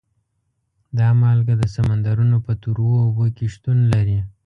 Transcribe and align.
دا 0.97 1.09
مالګه 1.21 1.55
د 1.57 1.63
سمندرونو 1.75 2.37
په 2.45 2.51
تروو 2.61 2.93
اوبو 3.05 3.25
کې 3.35 3.45
شتون 3.53 3.77
لري. 3.93 4.19